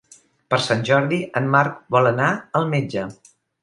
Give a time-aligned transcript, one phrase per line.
[0.53, 3.09] Per Sant Jordi en Marc vol anar al metge.